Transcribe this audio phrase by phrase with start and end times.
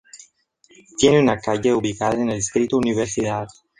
[0.97, 3.47] Tiene una calle ubicada en el distrito Universidad.